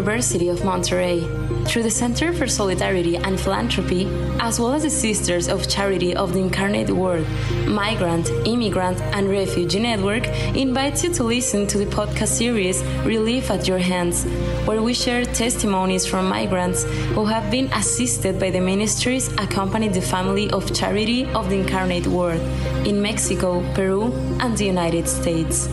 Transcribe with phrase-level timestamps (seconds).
[0.00, 1.20] University of Monterrey.
[1.68, 4.06] Through the Center for Solidarity and Philanthropy,
[4.40, 7.26] as well as the Sisters of Charity of the Incarnate Word,
[7.66, 10.26] Migrant, Immigrant, and Refugee Network
[10.56, 14.24] invites you to listen to the podcast series Relief at Your Hands,
[14.64, 20.00] where we share testimonies from migrants who have been assisted by the ministries accompanying the
[20.00, 22.40] family of Charity of the Incarnate Word
[22.86, 25.68] in Mexico, Peru, and the United States.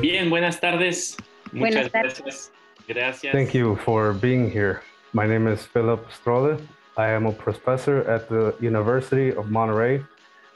[0.00, 1.16] Bien, buenas tardes.
[1.52, 2.50] Muchas Buenas gracias.
[2.88, 3.32] Gracias.
[3.32, 4.80] Thank you for being here.
[5.12, 6.56] My name is Philip Strole.
[6.96, 10.02] I am a professor at the University of Monterrey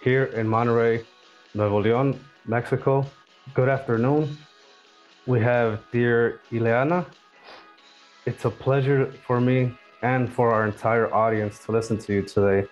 [0.01, 1.05] here in Monterrey,
[1.53, 3.05] Nuevo León, Mexico.
[3.53, 4.39] Good afternoon.
[5.27, 7.05] We have dear Ileana.
[8.25, 12.67] It's a pleasure for me and for our entire audience to listen to you today.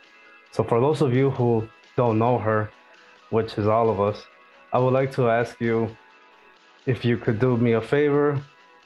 [0.51, 2.71] So, for those of you who don't know her,
[3.29, 4.25] which is all of us,
[4.73, 5.95] I would like to ask you
[6.87, 8.41] if you could do me a favor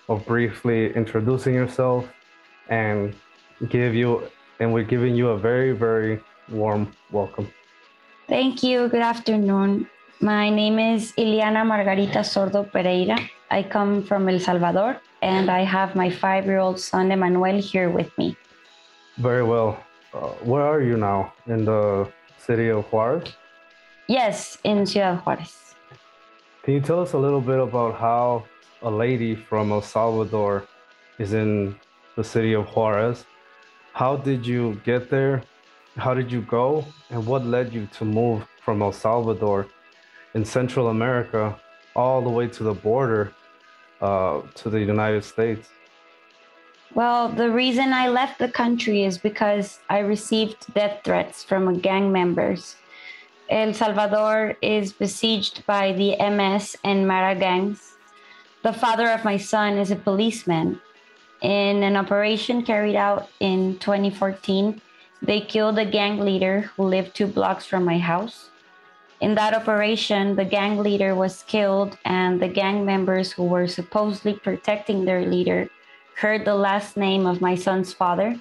[0.08, 2.06] of briefly introducing yourself
[2.68, 3.14] and
[3.68, 4.22] give you
[4.60, 7.48] and we're giving you a very very warm welcome
[8.28, 8.88] Thank you.
[8.91, 9.88] Good afternoon.
[10.20, 13.16] My name is Ileana Margarita Sordo Pereira.
[13.50, 17.88] I come from El Salvador and I have my five year old son Emmanuel here
[17.88, 18.36] with me.
[19.16, 19.80] very well
[20.12, 23.24] uh, where are you now in the city of juarez
[24.08, 25.67] Yes, in Ciudad Juarez.
[26.69, 28.44] Can you tell us a little bit about how
[28.83, 30.69] a lady from el salvador
[31.19, 31.75] is in
[32.14, 33.25] the city of juarez?
[33.94, 35.42] How did you get there?
[35.97, 36.84] How did you go?
[37.08, 39.66] And what led you to move from el salvador
[40.34, 41.58] in central america
[41.97, 43.32] all the way to the border
[44.03, 45.70] uh, to the united states?
[46.94, 52.12] Well, the reason I left the country is because I received death threats from gang
[52.12, 52.77] members.
[53.48, 57.96] El Salvador is besieged by the MS and Mara gangs.
[58.62, 60.82] The father of my son is a policeman.
[61.41, 64.82] In an operation carried out in 2014,
[65.22, 68.50] they killed a gang leader who lived two blocks from my house.
[69.22, 74.34] In that operation, the gang leader was killed, and the gang members who were supposedly
[74.34, 75.70] protecting their leader
[76.16, 78.38] heard the last name of my son's father.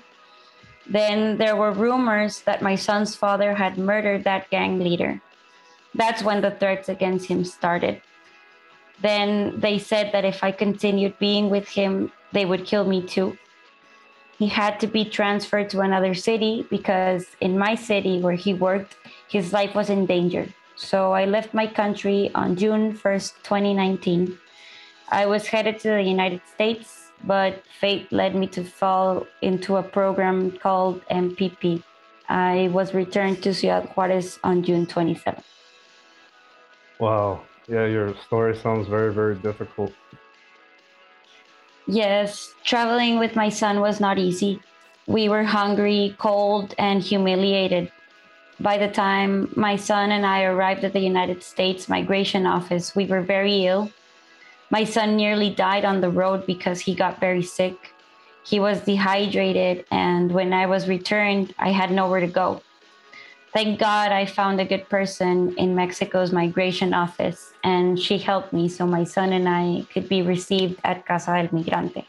[0.89, 5.21] Then there were rumors that my son's father had murdered that gang leader.
[5.95, 8.01] That's when the threats against him started.
[9.01, 13.37] Then they said that if I continued being with him, they would kill me too.
[14.37, 18.95] He had to be transferred to another city because in my city where he worked,
[19.27, 20.47] his life was in danger.
[20.75, 24.37] So I left my country on June 1st, 2019.
[25.09, 29.83] I was headed to the United States, but fate led me to fall into a
[29.83, 31.83] program called MPP.
[32.29, 35.43] I was returned to Ciudad Juarez on June 27th.
[36.99, 39.93] wow yeah your story sounds very very difficult
[41.87, 44.59] Yes, traveling with my son was not easy.
[45.05, 47.91] We were hungry, cold, and humiliated.
[48.59, 53.05] By the time my son and I arrived at the United States Migration Office, we
[53.05, 53.89] were very ill.
[54.69, 57.93] My son nearly died on the road because he got very sick.
[58.43, 62.61] He was dehydrated, and when I was returned, I had nowhere to go.
[63.53, 68.67] Thank God I found a good person in Mexico's migration office, and she helped me
[68.67, 72.05] so my son and I could be received at Casa del Migrante.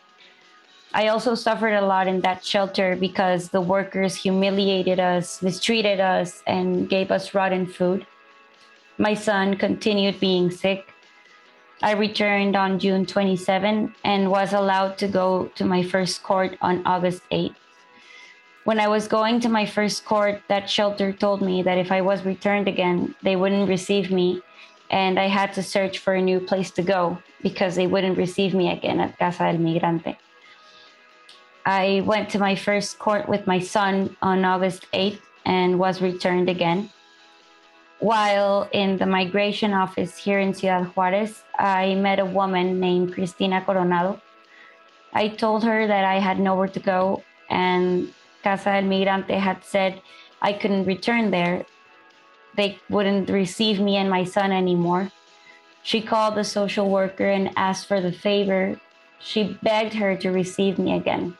[0.92, 6.42] I also suffered a lot in that shelter because the workers humiliated us, mistreated us,
[6.46, 8.06] and gave us rotten food.
[8.98, 10.92] My son continued being sick.
[11.80, 16.84] I returned on June 27 and was allowed to go to my first court on
[16.84, 17.52] August 8.
[18.64, 22.00] When I was going to my first court, that shelter told me that if I
[22.00, 24.42] was returned again, they wouldn't receive me,
[24.90, 28.54] and I had to search for a new place to go because they wouldn't receive
[28.54, 30.16] me again at Casa del Migrante.
[31.64, 36.48] I went to my first court with my son on August 8th and was returned
[36.48, 36.90] again.
[38.00, 43.60] While in the migration office here in Ciudad Juarez, I met a woman named Cristina
[43.60, 44.20] Coronado.
[45.12, 48.12] I told her that I had nowhere to go and
[48.44, 50.00] Casa del Migrante had said
[50.40, 51.66] I couldn't return there.
[52.56, 55.10] They wouldn't receive me and my son anymore.
[55.82, 58.80] She called the social worker and asked for the favor.
[59.18, 61.36] She begged her to receive me again.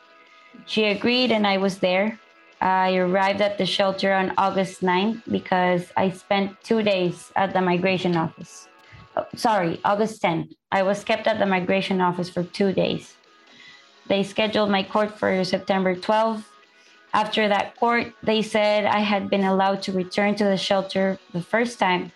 [0.65, 2.19] She agreed, and I was there.
[2.61, 7.61] I arrived at the shelter on August 9th because I spent two days at the
[7.61, 8.67] migration office.
[9.15, 10.53] Oh, sorry, August 10th.
[10.71, 13.15] I was kept at the migration office for two days.
[14.07, 16.43] They scheduled my court for September 12th.
[17.13, 21.41] After that court, they said I had been allowed to return to the shelter the
[21.41, 22.11] first time,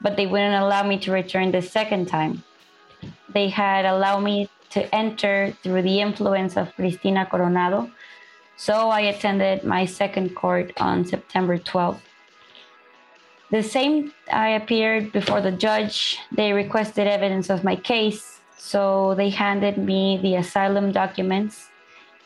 [0.00, 2.42] but they wouldn't allow me to return the second time.
[3.32, 7.90] They had allowed me to enter through the influence of Cristina Coronado.
[8.56, 12.00] So I attended my second court on September 12th.
[13.50, 16.18] The same, I appeared before the judge.
[16.32, 18.40] They requested evidence of my case.
[18.56, 21.70] So they handed me the asylum documents.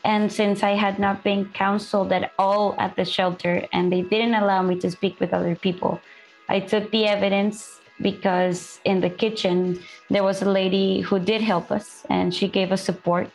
[0.03, 4.35] And since I had not been counseled at all at the shelter and they didn't
[4.35, 5.99] allow me to speak with other people,
[6.47, 9.79] I took the evidence because in the kitchen
[10.09, 13.29] there was a lady who did help us and she gave us support.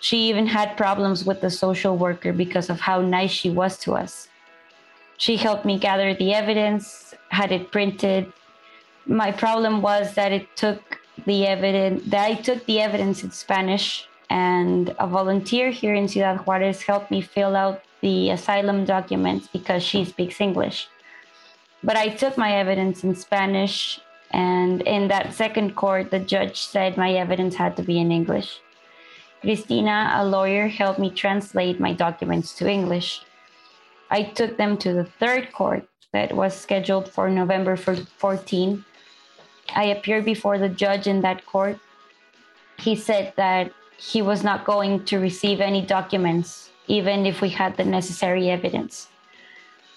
[0.00, 3.94] She even had problems with the social worker because of how nice she was to
[3.94, 4.28] us.
[5.16, 8.32] She helped me gather the evidence, had it printed.
[9.06, 14.06] My problem was that it took the evidence that I took the evidence in Spanish
[14.30, 19.82] and a volunteer here in Ciudad Juarez helped me fill out the asylum documents because
[19.82, 20.88] she speaks English.
[21.82, 26.96] But I took my evidence in Spanish, and in that second court, the judge said
[26.96, 28.60] my evidence had to be in English.
[29.40, 33.22] Cristina, a lawyer, helped me translate my documents to English.
[34.10, 38.84] I took them to the third court that was scheduled for November 14.
[39.74, 41.78] I appeared before the judge in that court.
[42.78, 47.76] He said that he was not going to receive any documents, even if we had
[47.76, 49.08] the necessary evidence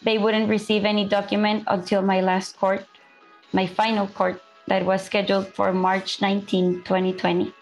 [0.04, 2.86] they wouldn't receive any document until my last court,
[3.54, 7.54] my final court that was scheduled for March 19, 2020.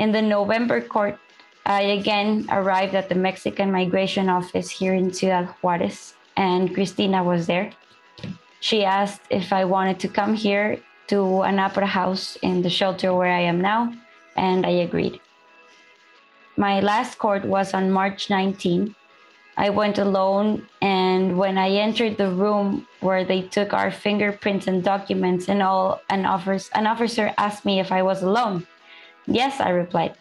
[0.00, 1.18] In the November court,
[1.66, 7.46] I again arrived at the Mexican Migration Office here in Ciudad Juarez, and Cristina was
[7.46, 7.70] there.
[8.60, 13.12] She asked if I wanted to come here to an opera house in the shelter
[13.12, 13.92] where I am now,
[14.38, 15.20] and I agreed.
[16.56, 18.94] My last court was on March 19,
[19.58, 24.82] I went alone, and when I entered the room where they took our fingerprints and
[24.82, 28.66] documents and all, an, an officer asked me if I was alone.
[29.26, 30.14] Yes, I replied.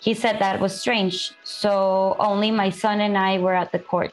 [0.00, 4.12] He said that was strange, so only my son and I were at the court.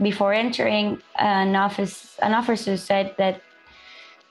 [0.00, 3.40] Before entering, an, office, an officer said that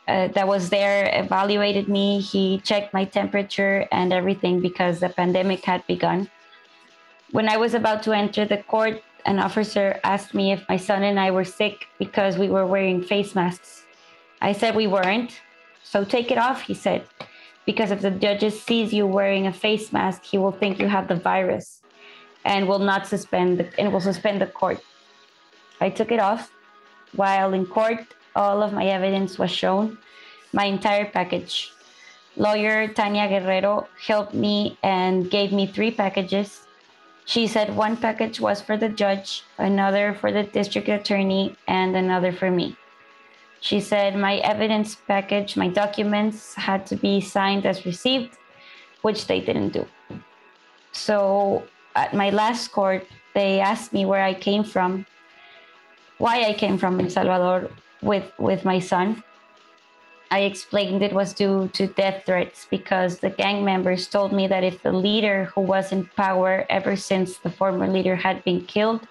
[0.07, 2.21] uh, that was there evaluated me.
[2.21, 6.30] He checked my temperature and everything because the pandemic had begun.
[7.31, 11.01] When I was about to enter the court, an officer asked me if my son
[11.01, 13.86] and I were sick because we were wearing face masks.
[14.41, 15.41] I said we weren't.
[15.83, 17.06] So take it off, he said.
[17.65, 21.07] Because if the judge sees you wearing a face mask, he will think you have
[21.07, 21.81] the virus
[22.44, 24.79] and will not suspend the, and will suspend the court.
[25.81, 26.51] I took it off.
[27.15, 29.97] While in court, all of my evidence was shown,
[30.53, 31.71] my entire package.
[32.38, 36.65] Lawyer Tania Guerrero helped me and gave me three packages
[37.25, 42.31] she said one package was for the judge, another for the district attorney, and another
[42.31, 42.77] for me.
[43.65, 48.38] She said my evidence package, my documents had to be signed as received,
[49.01, 49.88] which they didn't do.
[50.91, 51.63] So
[51.95, 55.07] at my last court, they asked me where I came from,
[56.19, 57.71] why I came from El Salvador
[58.03, 59.23] with, with my son.
[60.29, 64.63] I explained it was due to death threats because the gang members told me that
[64.63, 69.07] if the leader who was in power ever since the former leader had been killed,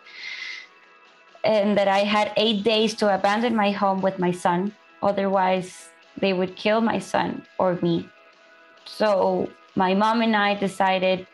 [1.44, 6.32] and that I had eight days to abandon my home with my son, otherwise, they
[6.32, 8.08] would kill my son or me.
[8.84, 11.26] So my mom and I decided,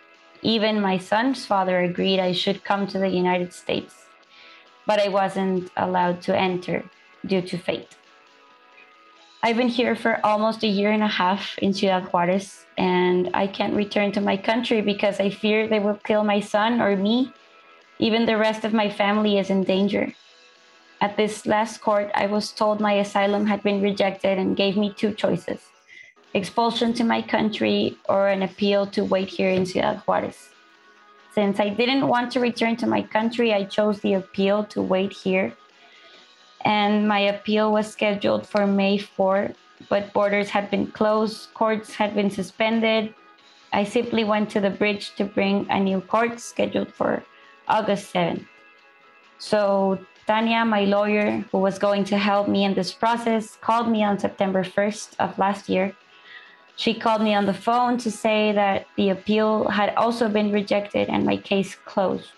[0.43, 4.07] even my son's father agreed I should come to the United States,
[4.87, 6.85] but I wasn't allowed to enter
[7.27, 7.97] due to fate.
[9.43, 13.47] I've been here for almost a year and a half in Ciudad Juarez, and I
[13.47, 17.33] can't return to my country because I fear they will kill my son or me.
[18.01, 20.15] Even the rest of my family is in danger.
[21.03, 24.93] At this last court, I was told my asylum had been rejected and gave me
[24.93, 25.61] two choices
[26.33, 30.51] expulsion to my country or an appeal to wait here in Ciudad Juarez.
[31.35, 35.13] Since I didn't want to return to my country, I chose the appeal to wait
[35.13, 35.53] here
[36.65, 39.53] and my appeal was scheduled for May 4,
[39.89, 43.15] but borders had been closed, courts had been suspended.
[43.73, 47.25] I simply went to the bridge to bring a new court scheduled for
[47.69, 48.47] August 7.
[49.39, 54.05] So Tanya, my lawyer, who was going to help me in this process, called me
[54.05, 55.95] on September 1st of last year.
[56.77, 61.09] She called me on the phone to say that the appeal had also been rejected
[61.09, 62.33] and my case closed.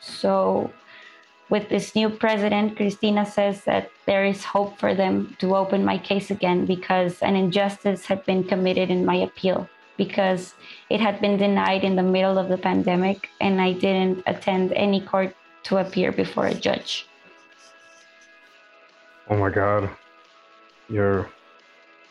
[0.00, 0.70] So
[1.50, 5.98] with this new president, Cristina says that there is hope for them to open my
[5.98, 10.54] case again because an injustice had been committed in my appeal because
[10.90, 15.00] it had been denied in the middle of the pandemic and I didn't attend any
[15.00, 15.34] court
[15.64, 17.06] to appear before a judge.
[19.28, 19.90] Oh my God.
[20.88, 21.30] Your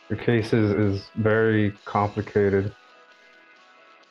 [0.08, 2.74] your case is, is very complicated.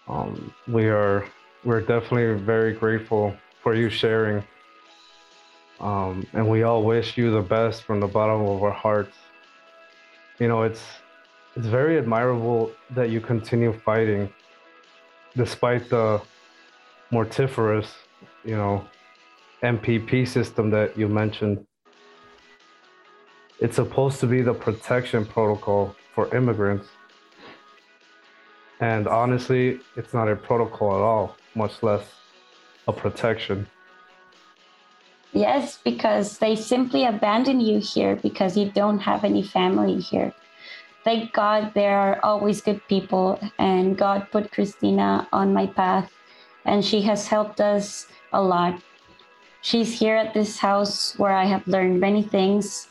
[0.07, 1.25] Um, we are
[1.63, 4.43] we're definitely very grateful for you sharing.
[5.79, 9.17] Um, and we all wish you the best from the bottom of our hearts.
[10.39, 10.83] You know, it's
[11.55, 14.31] it's very admirable that you continue fighting
[15.35, 16.21] despite the
[17.11, 17.87] mortiferous,
[18.45, 18.85] you know,
[19.63, 21.65] MPP system that you mentioned.
[23.59, 26.87] It's supposed to be the protection protocol for immigrants.
[28.79, 32.03] And honestly, it's not a protocol at all, much less
[32.87, 33.67] a protection.
[35.33, 40.33] Yes, because they simply abandon you here because you don't have any family here.
[41.03, 46.11] Thank God there are always good people, and God put Christina on my path,
[46.65, 48.79] and she has helped us a lot.
[49.61, 52.87] She's here at this house where I have learned many things.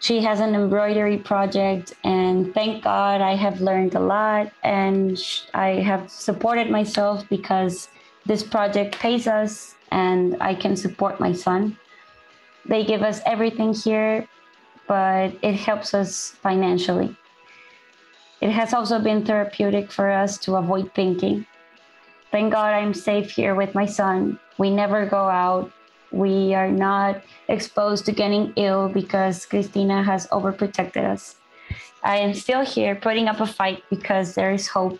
[0.00, 5.16] She has an embroidery project, and thank God I have learned a lot, and
[5.54, 7.88] I have supported myself because
[8.26, 11.76] this project pays us and I can support my son.
[12.66, 14.26] They give us everything here,
[14.88, 17.16] but it helps us financially.
[18.42, 21.46] It has also been therapeutic for us to avoid thinking.
[22.32, 24.40] Thank God I'm safe here with my son.
[24.58, 25.70] We never go out.
[26.10, 31.36] We are not exposed to getting ill because Christina has overprotected us.
[32.02, 34.98] I am still here putting up a fight because there is hope.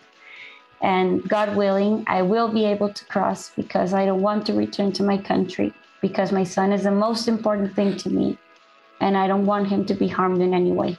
[0.81, 4.93] And God willing, I will be able to cross because I don't want to return
[4.93, 8.37] to my country because my son is the most important thing to me
[9.01, 10.97] and I don't want him to be harmed in any way.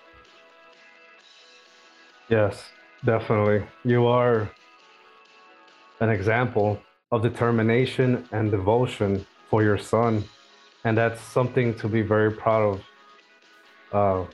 [2.29, 2.63] Yes,
[3.05, 3.67] definitely.
[3.85, 4.51] You are
[6.01, 6.81] an example
[7.13, 10.25] of determination and devotion for your son.
[10.85, 12.81] And that's something to be very proud
[13.93, 14.27] of.
[14.27, 14.31] Uh,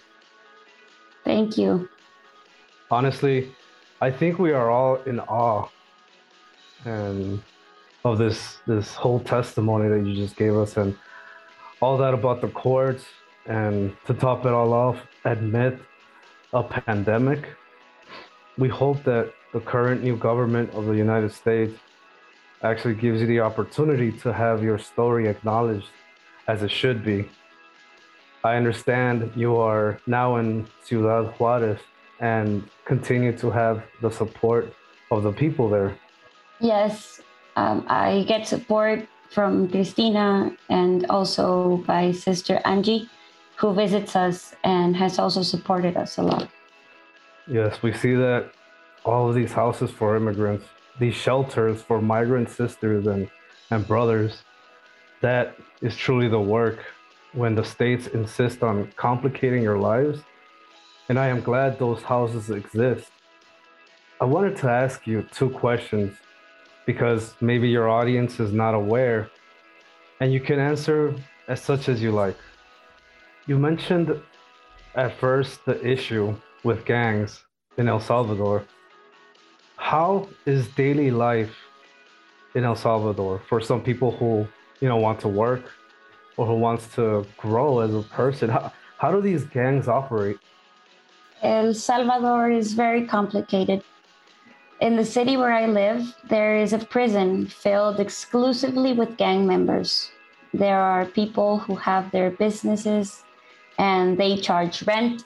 [1.25, 1.89] Thank you.
[2.91, 3.53] Honestly,
[4.01, 5.69] I think we are all in awe
[6.85, 7.43] and
[8.05, 10.97] of this this whole testimony that you just gave us and
[11.83, 13.05] all that about the courts
[13.47, 15.79] and to top it all off admit
[16.55, 17.45] a pandemic
[18.59, 21.79] we hope that the current new government of the united states
[22.63, 25.89] actually gives you the opportunity to have your story acknowledged
[26.49, 27.29] as it should be
[28.45, 31.81] i understand you are now in ciudad juarez
[32.21, 34.73] and continue to have the support
[35.11, 35.97] of the people there
[36.61, 37.21] yes
[37.57, 43.09] um, I get support from Christina and also by Sister Angie,
[43.57, 46.49] who visits us and has also supported us a lot.
[47.51, 48.53] Yes, we see that
[49.05, 50.67] all of these houses for immigrants,
[51.01, 53.29] these shelters for migrant sisters and,
[53.73, 54.45] and brothers,
[55.21, 56.79] that is truly the work
[57.33, 60.21] when the states insist on complicating your lives.
[61.09, 63.11] And I am glad those houses exist.
[64.21, 66.17] I wanted to ask you two questions
[66.87, 69.29] because maybe your audience is not aware
[70.21, 71.17] and you can answer
[71.49, 72.37] as such as you like.
[73.49, 74.23] You mentioned
[74.95, 77.45] at first the issue with gangs
[77.79, 78.65] in El Salvador.
[79.77, 81.55] How is daily life
[82.55, 84.47] in El Salvador for some people who,
[84.81, 85.65] you know, want to work
[86.37, 88.51] or who wants to grow as a person?
[88.51, 90.39] How, how do these gangs operate?
[91.43, 93.83] El Salvador is very complicated.
[94.81, 100.11] In the city where I live, there is a prison filled exclusively with gang members.
[100.53, 103.23] There are people who have their businesses
[103.79, 105.25] and they charge rent.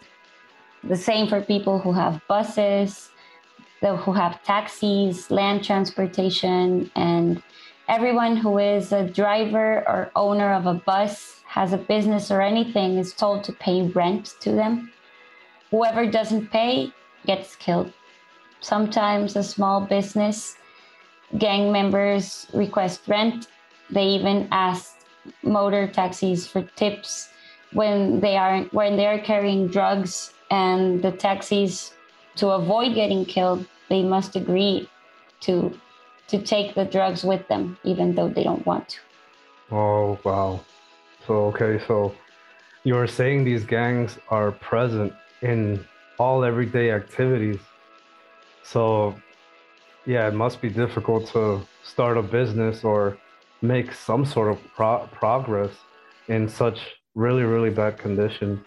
[0.89, 3.11] The same for people who have buses,
[3.81, 7.43] who have taxis, land transportation, and
[7.89, 12.99] everyone who is a driver or owner of a bus, has a business or anything,
[12.99, 14.91] is told to pay rent to them.
[15.71, 16.93] Whoever doesn't pay
[17.27, 17.93] gets killed
[18.65, 20.57] sometimes a small business
[21.39, 23.49] gang members request rent
[23.91, 24.97] they even ask
[25.43, 27.29] motor taxis for tips
[27.73, 31.75] when they are when they are carrying drugs and the taxis
[32.41, 34.89] to avoid getting killed they must agree
[35.41, 35.55] to
[36.31, 38.99] to take the drugs with them even though they don't want to.
[39.71, 40.61] Oh wow.
[41.27, 42.15] So okay so
[42.85, 45.85] you're saying these gangs are present in
[46.19, 47.61] all everyday activities.
[48.63, 49.15] So,
[50.07, 53.19] yeah, it must be difficult to start a business or
[53.63, 55.73] make some sort of pro- progress
[56.29, 56.79] in such
[57.15, 58.61] really, really bad conditions.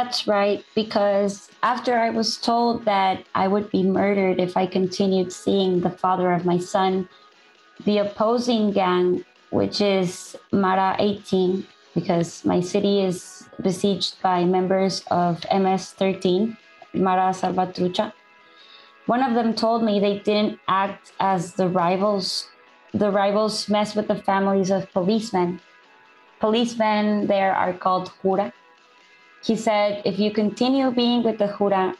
[0.00, 5.30] That's right, because after I was told that I would be murdered if I continued
[5.30, 7.06] seeing the father of my son,
[7.84, 15.44] the opposing gang, which is Mara 18, because my city is besieged by members of
[15.52, 16.56] MS 13,
[16.94, 18.14] Mara Salvatrucha,
[19.04, 22.48] One of them told me they didn't act as the rivals.
[22.94, 25.60] The rivals mess with the families of policemen.
[26.40, 28.54] Policemen there are called jura.
[29.42, 31.94] He said, if you continue being with the jura,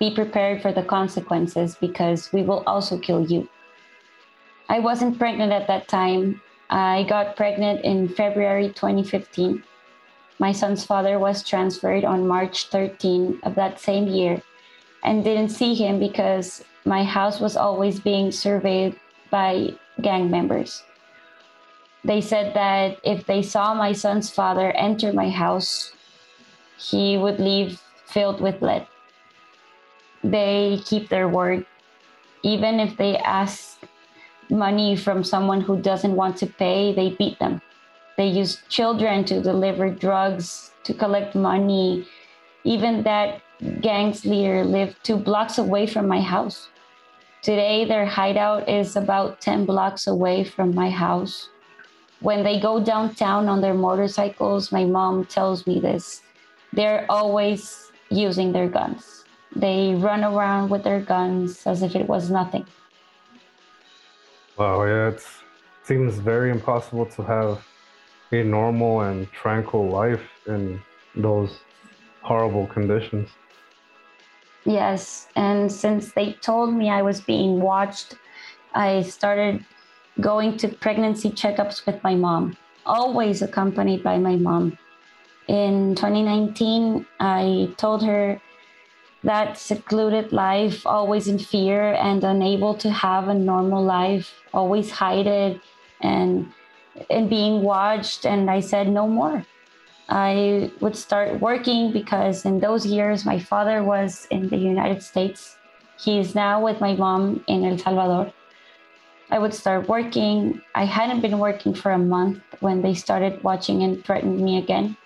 [0.00, 3.48] be prepared for the consequences because we will also kill you.
[4.68, 6.40] I wasn't pregnant at that time.
[6.70, 9.62] I got pregnant in February 2015.
[10.38, 14.42] My son's father was transferred on March 13 of that same year
[15.04, 18.98] and didn't see him because my house was always being surveyed
[19.30, 19.70] by
[20.02, 20.82] gang members.
[22.04, 25.92] They said that if they saw my son's father enter my house,
[26.78, 28.86] he would leave filled with lead.
[30.22, 31.66] They keep their word.
[32.42, 33.78] Even if they ask
[34.50, 37.60] money from someone who doesn't want to pay, they beat them.
[38.16, 42.06] They use children to deliver drugs, to collect money.
[42.64, 43.42] Even that
[43.80, 46.68] gang's leader lived two blocks away from my house.
[47.42, 51.50] Today, their hideout is about 10 blocks away from my house.
[52.20, 56.22] When they go downtown on their motorcycles, my mom tells me this.
[56.72, 59.24] They're always using their guns.
[59.54, 62.66] They run around with their guns as if it was nothing.
[64.58, 65.24] Wow, yeah, it
[65.84, 67.64] seems very impossible to have
[68.32, 70.80] a normal and tranquil life in
[71.14, 71.60] those
[72.22, 73.30] horrible conditions.
[74.64, 78.16] Yes, and since they told me I was being watched,
[78.74, 79.64] I started
[80.20, 84.76] going to pregnancy checkups with my mom, always accompanied by my mom.
[85.48, 88.40] In 2019, I told her
[89.22, 95.60] that secluded life, always in fear and unable to have a normal life, always hiding
[96.00, 96.52] and
[97.10, 98.24] and being watched.
[98.26, 99.44] And I said no more.
[100.08, 105.56] I would start working because in those years my father was in the United States.
[105.98, 108.32] He is now with my mom in El Salvador.
[109.30, 110.62] I would start working.
[110.74, 114.96] I hadn't been working for a month when they started watching and threatened me again.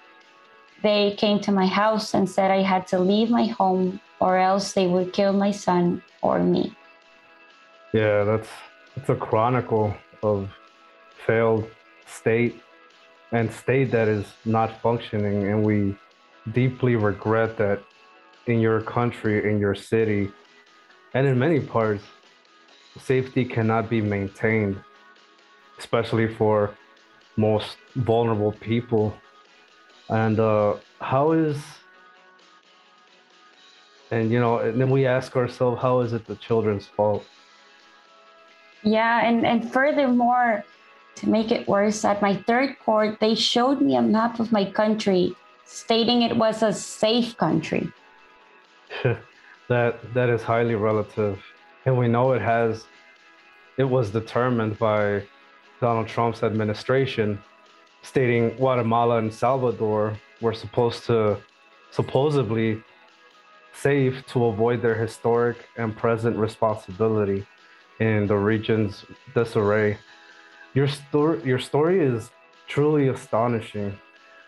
[0.82, 4.72] They came to my house and said I had to leave my home or else
[4.72, 6.74] they would kill my son or me.
[7.92, 8.48] Yeah, that's
[8.96, 10.50] it's a chronicle of
[11.26, 11.68] failed
[12.06, 12.60] state
[13.32, 15.96] and state that is not functioning and we
[16.52, 17.82] deeply regret that
[18.46, 20.30] in your country, in your city,
[21.14, 22.04] and in many parts,
[22.98, 24.82] safety cannot be maintained,
[25.78, 26.74] especially for
[27.36, 29.14] most vulnerable people.
[30.10, 31.56] And uh, how is
[34.10, 37.24] and you know and then we ask ourselves how is it the children's fault?
[38.82, 40.64] Yeah and and furthermore
[41.16, 44.64] to make it worse at my third court they showed me a map of my
[44.64, 47.90] country stating it was a safe country.
[49.68, 51.38] That that is highly relative.
[51.86, 52.86] And we know it has
[53.76, 55.22] it was determined by
[55.80, 57.38] donald trump's administration
[58.02, 61.36] stating guatemala and salvador were supposed to
[61.90, 62.82] supposedly
[63.72, 67.46] safe to avoid their historic and present responsibility
[68.00, 69.98] in the region's disarray.
[70.74, 72.30] Your story, your story is
[72.66, 73.98] truly astonishing.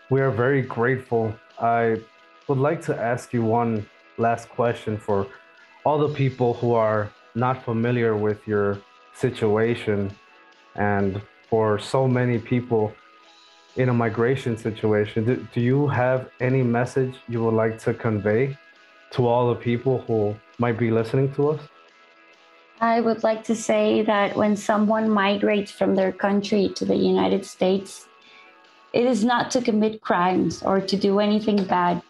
[0.09, 1.35] We are very grateful.
[1.59, 1.97] I
[2.47, 3.85] would like to ask you one
[4.17, 5.27] last question for
[5.85, 8.79] all the people who are not familiar with your
[9.13, 10.15] situation
[10.75, 12.93] and for so many people
[13.75, 15.25] in a migration situation.
[15.25, 18.57] Do, do you have any message you would like to convey
[19.11, 21.61] to all the people who might be listening to us?
[22.81, 27.45] I would like to say that when someone migrates from their country to the United
[27.45, 28.07] States,
[28.91, 32.01] it is not to commit crimes or to do anything bad.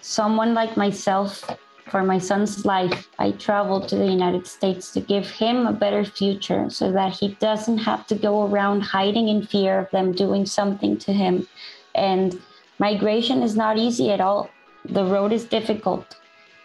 [0.00, 1.44] Someone like myself,
[1.88, 6.04] for my son's life, I traveled to the United States to give him a better
[6.04, 10.46] future so that he doesn't have to go around hiding in fear of them doing
[10.46, 11.46] something to him.
[11.94, 12.40] And
[12.78, 14.50] migration is not easy at all.
[14.84, 16.16] The road is difficult.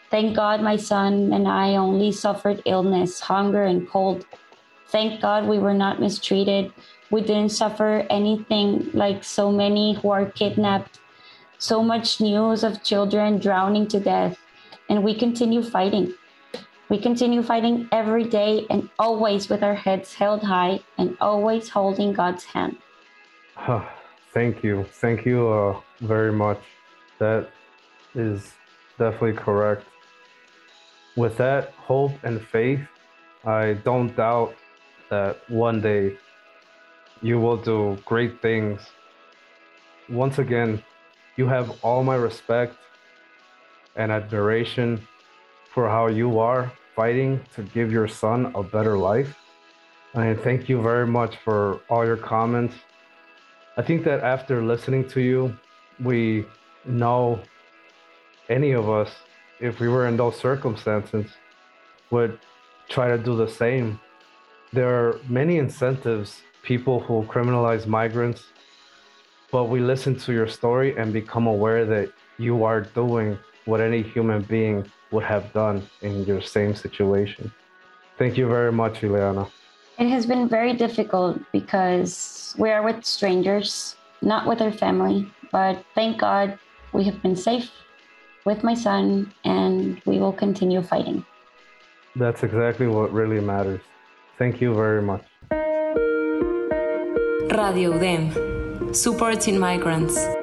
[0.09, 4.25] Thank God my son and I only suffered illness, hunger, and cold.
[4.87, 6.73] Thank God we were not mistreated.
[7.11, 10.99] We didn't suffer anything like so many who are kidnapped.
[11.59, 14.37] So much news of children drowning to death.
[14.91, 16.13] And we continue fighting.
[16.89, 22.13] We continue fighting every day and always with our heads held high and always holding
[22.13, 22.77] God's hand.
[24.33, 24.85] Thank you.
[25.01, 26.61] Thank you uh, very much.
[27.17, 27.49] That
[28.13, 28.53] is
[28.99, 29.85] definitely correct
[31.15, 32.81] with that hope and faith,
[33.43, 34.55] I don't doubt
[35.09, 36.17] that one day
[37.21, 38.81] you will do great things.
[40.09, 40.83] Once again,
[41.37, 42.77] you have all my respect
[43.95, 45.05] and admiration
[45.73, 49.35] for how you are fighting to give your son a better life.
[50.13, 52.75] And thank you very much for all your comments.
[53.77, 55.57] I think that after listening to you,
[56.03, 56.45] we
[56.85, 57.39] know
[58.49, 59.09] any of us,
[59.59, 61.27] if we were in those circumstances,
[62.09, 62.39] would
[62.89, 63.99] try to do the same.
[64.73, 68.43] There are many incentives, people who criminalize migrants,
[69.51, 73.37] but we listen to your story and become aware that you are doing
[73.71, 77.49] what any human being would have done in your same situation.
[78.19, 79.49] Thank you very much, Ileana.
[79.97, 85.31] It has been very difficult because we are with strangers, not with our family.
[85.53, 86.59] But thank God
[86.91, 87.71] we have been safe
[88.45, 91.25] with my son and we will continue fighting.
[92.17, 93.81] That's exactly what really matters.
[94.37, 95.23] Thank you very much.
[97.61, 100.40] Radio UDEM, supporting migrants.